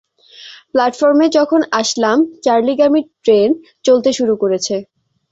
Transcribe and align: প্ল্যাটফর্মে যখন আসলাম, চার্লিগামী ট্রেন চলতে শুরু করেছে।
প্ল্যাটফর্মে 0.71 1.25
যখন 1.37 1.61
আসলাম, 1.71 2.17
চার্লিগামী 2.43 3.01
ট্রেন 3.23 3.49
চলতে 3.85 4.09
শুরু 4.13 4.33
করেছে। 4.37 4.75